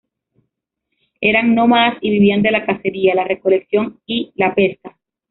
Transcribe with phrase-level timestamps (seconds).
[1.19, 4.97] Eran nómadas y vivían de la cacería, la recolección y la pesca.